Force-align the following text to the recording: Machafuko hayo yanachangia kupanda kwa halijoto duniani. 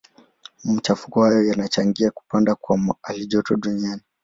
Machafuko 0.63 1.23
hayo 1.23 1.43
yanachangia 1.43 2.11
kupanda 2.11 2.55
kwa 2.55 2.95
halijoto 3.01 3.55
duniani. 3.55 4.01